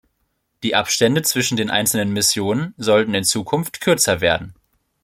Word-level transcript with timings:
Die 0.63 0.73
Abstände 0.73 1.21
zwischen 1.21 1.57
den 1.57 1.69
einzelnen 1.69 2.11
Mission 2.11 2.73
sollen 2.75 3.13
in 3.13 3.23
Zukunft 3.23 3.81
kürzer 3.81 4.19
werden. 4.19 4.55